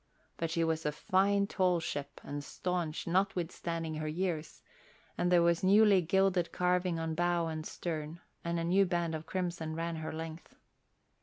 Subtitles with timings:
[0.35, 4.63] But she was a fine tall ship and staunch notwithstanding her years,
[5.15, 9.27] and there was newly gilded carving on bow and stern and a new band of
[9.27, 10.55] crimson ran her length.